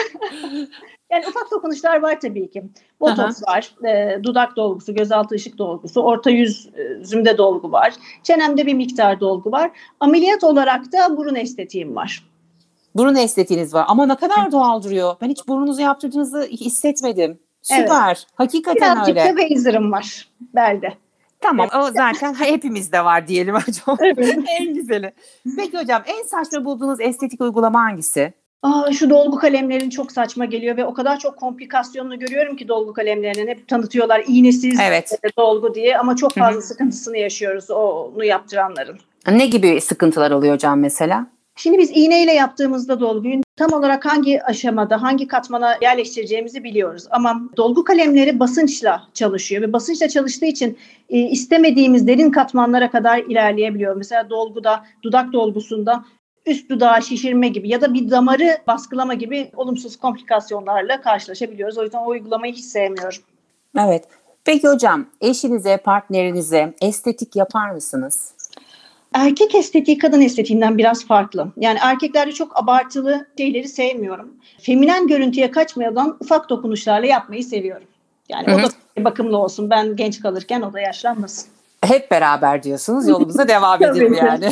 Yani 1.11 1.27
ufak 1.27 1.51
dokunuşlar 1.51 2.01
var 2.01 2.19
tabii 2.19 2.49
ki. 2.49 2.63
Botoks 2.99 3.43
Aha. 3.43 3.53
var, 3.53 3.75
e, 3.87 4.23
dudak 4.23 4.55
dolgusu, 4.55 4.95
gözaltı 4.95 5.35
ışık 5.35 5.57
dolgusu, 5.57 6.01
orta 6.01 6.29
yüz 6.29 6.69
e, 6.75 7.03
zümde 7.03 7.37
dolgu 7.37 7.71
var. 7.71 7.93
Çenemde 8.23 8.65
bir 8.65 8.73
miktar 8.73 9.19
dolgu 9.19 9.51
var. 9.51 9.71
Ameliyat 9.99 10.43
olarak 10.43 10.91
da 10.91 11.17
burun 11.17 11.35
estetiğim 11.35 11.95
var. 11.95 12.23
Burun 12.95 13.15
estetiğiniz 13.15 13.73
var 13.73 13.85
ama 13.87 14.05
ne 14.05 14.15
kadar 14.15 14.51
doğal 14.51 14.83
duruyor. 14.83 15.15
Ben 15.21 15.29
hiç 15.29 15.47
burnunuzu 15.47 15.81
yaptırdığınızı 15.81 16.41
hissetmedim. 16.41 17.39
Süper. 17.61 18.07
Evet. 18.07 18.25
Hakikaten 18.35 18.95
Birazcık 18.95 19.17
öyle. 19.17 19.35
Birazcık 19.37 19.49
da 19.49 19.55
Bazer'ım 19.55 19.91
var 19.91 20.27
belde. 20.55 20.93
Tamam 21.41 21.69
o 21.79 21.91
zaten 21.91 22.33
hepimizde 22.39 23.05
var 23.05 23.27
diyelim 23.27 23.55
hocam. 23.55 23.97
Evet. 23.99 24.39
en 24.59 24.73
güzeli. 24.73 25.13
Peki 25.57 25.77
hocam 25.77 26.03
en 26.05 26.23
saçma 26.23 26.65
bulduğunuz 26.65 27.01
estetik 27.01 27.41
uygulama 27.41 27.81
hangisi? 27.81 28.33
Aa, 28.63 28.91
şu 28.91 29.09
dolgu 29.09 29.37
kalemlerin 29.37 29.89
çok 29.89 30.11
saçma 30.11 30.45
geliyor 30.45 30.77
ve 30.77 30.85
o 30.85 30.93
kadar 30.93 31.19
çok 31.19 31.37
komplikasyonunu 31.37 32.19
görüyorum 32.19 32.55
ki 32.55 32.67
dolgu 32.67 32.93
kalemlerinin 32.93 33.47
hep 33.47 33.67
tanıtıyorlar 33.67 34.23
iğnesiz 34.27 34.79
evet. 34.81 35.19
dolgu 35.37 35.75
diye 35.75 35.97
ama 35.97 36.15
çok 36.15 36.33
fazla 36.33 36.53
Hı-hı. 36.53 36.61
sıkıntısını 36.61 37.17
yaşıyoruz 37.17 37.71
onu 37.71 38.23
yaptıranların. 38.23 38.99
Ne 39.31 39.45
gibi 39.45 39.81
sıkıntılar 39.81 40.31
oluyor 40.31 40.53
hocam 40.53 40.79
mesela? 40.79 41.27
Şimdi 41.55 41.77
biz 41.77 41.91
iğneyle 41.93 42.31
yaptığımızda 42.31 42.99
dolguyu 42.99 43.41
tam 43.57 43.73
olarak 43.73 44.05
hangi 44.05 44.43
aşamada, 44.43 45.01
hangi 45.01 45.27
katmana 45.27 45.77
yerleştireceğimizi 45.81 46.63
biliyoruz. 46.63 47.03
Ama 47.11 47.41
dolgu 47.57 47.83
kalemleri 47.83 48.39
basınçla 48.39 49.03
çalışıyor 49.13 49.61
ve 49.61 49.73
basınçla 49.73 50.09
çalıştığı 50.09 50.45
için 50.45 50.77
e, 51.09 51.19
istemediğimiz 51.19 52.07
derin 52.07 52.31
katmanlara 52.31 52.91
kadar 52.91 53.17
ilerleyebiliyor. 53.17 53.95
Mesela 53.95 54.29
dolguda, 54.29 54.83
dudak 55.03 55.33
dolgusunda 55.33 56.05
üst 56.45 56.69
dudağı 56.69 57.01
şişirme 57.01 57.47
gibi 57.47 57.69
ya 57.69 57.81
da 57.81 57.93
bir 57.93 58.11
damarı 58.11 58.57
baskılama 58.67 59.13
gibi 59.13 59.51
olumsuz 59.55 59.95
komplikasyonlarla 59.95 61.01
karşılaşabiliyoruz. 61.01 61.77
O 61.77 61.83
yüzden 61.83 61.99
o 61.99 62.07
uygulamayı 62.07 62.53
hiç 62.53 62.65
sevmiyorum. 62.65 63.19
Evet. 63.79 64.03
Peki 64.45 64.67
hocam 64.67 65.05
eşinize, 65.21 65.77
partnerinize 65.77 66.73
estetik 66.81 67.35
yapar 67.35 67.71
mısınız? 67.71 68.33
Erkek 69.13 69.55
estetiği 69.55 69.97
kadın 69.97 70.21
estetiğinden 70.21 70.77
biraz 70.77 71.05
farklı. 71.05 71.47
Yani 71.57 71.79
erkeklerde 71.81 72.31
çok 72.31 72.63
abartılı 72.63 73.27
şeyleri 73.37 73.67
sevmiyorum. 73.67 74.33
Feminen 74.61 75.07
görüntüye 75.07 75.51
kaçmadan 75.51 76.17
ufak 76.19 76.49
dokunuşlarla 76.49 77.05
yapmayı 77.05 77.43
seviyorum. 77.43 77.87
Yani 78.29 78.47
Hı-hı. 78.47 78.55
o 78.55 78.99
da 78.99 79.05
bakımlı 79.05 79.37
olsun. 79.37 79.69
Ben 79.69 79.95
genç 79.95 80.19
kalırken 80.21 80.61
o 80.61 80.73
da 80.73 80.79
yaşlanmasın. 80.79 81.49
Hep 81.85 82.11
beraber 82.11 82.63
diyorsunuz 82.63 83.07
yolumuza 83.07 83.47
devam 83.47 83.83
edelim 83.83 84.13
yani. 84.13 84.49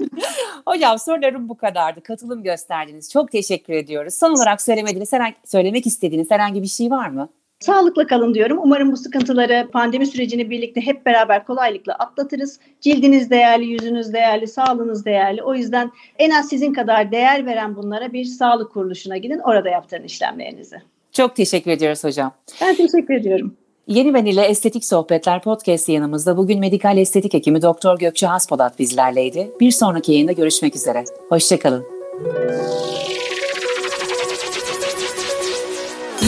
Hocam 0.66 0.98
sorularım 0.98 1.48
bu 1.48 1.56
kadardı. 1.56 2.02
Katılım 2.02 2.42
gösterdiniz. 2.42 3.10
Çok 3.12 3.32
teşekkür 3.32 3.72
ediyoruz. 3.72 4.14
Son 4.14 4.30
olarak 4.30 4.62
söylemediğiniz, 4.62 5.10
söylemek 5.44 5.86
istediğiniz 5.86 6.30
herhangi 6.30 6.62
bir 6.62 6.68
şey 6.68 6.90
var 6.90 7.08
mı? 7.08 7.28
Sağlıkla 7.60 8.06
kalın 8.06 8.34
diyorum. 8.34 8.58
Umarım 8.62 8.92
bu 8.92 8.96
sıkıntıları 8.96 9.68
pandemi 9.72 10.06
sürecini 10.06 10.50
birlikte 10.50 10.80
hep 10.80 11.06
beraber 11.06 11.44
kolaylıkla 11.44 11.94
atlatırız. 11.94 12.60
Cildiniz 12.80 13.30
değerli, 13.30 13.64
yüzünüz 13.64 14.12
değerli, 14.12 14.46
sağlığınız 14.46 15.04
değerli. 15.04 15.42
O 15.42 15.54
yüzden 15.54 15.90
en 16.18 16.30
az 16.30 16.48
sizin 16.48 16.72
kadar 16.72 17.12
değer 17.12 17.46
veren 17.46 17.76
bunlara 17.76 18.12
bir 18.12 18.24
sağlık 18.24 18.72
kuruluşuna 18.72 19.16
gidin. 19.16 19.38
Orada 19.38 19.68
yaptırın 19.68 20.04
işlemlerinizi. 20.04 20.82
Çok 21.12 21.36
teşekkür 21.36 21.70
ediyoruz 21.70 22.04
hocam. 22.04 22.32
Ben 22.60 22.74
teşekkür 22.74 23.14
ediyorum. 23.14 23.56
Yeni 23.86 24.14
Ben 24.14 24.24
ile 24.24 24.42
Estetik 24.42 24.84
Sohbetler 24.84 25.42
podcast 25.42 25.88
yanımızda 25.88 26.36
bugün 26.36 26.60
medikal 26.60 26.98
estetik 26.98 27.34
hekimi 27.34 27.62
Doktor 27.62 27.98
Gökçe 27.98 28.26
Haspolat 28.26 28.78
bizlerleydi. 28.78 29.50
Bir 29.60 29.70
sonraki 29.70 30.12
yayında 30.12 30.32
görüşmek 30.32 30.76
üzere. 30.76 31.04
Hoşçakalın. 31.28 31.84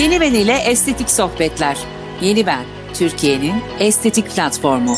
Yeni 0.01 0.21
Ben 0.21 0.35
ile 0.35 0.57
Estetik 0.67 1.11
Sohbetler. 1.11 1.79
Yeni 2.23 2.47
Ben, 2.47 2.65
Türkiye'nin 2.95 3.55
estetik 3.81 4.31
platformu. 4.31 4.97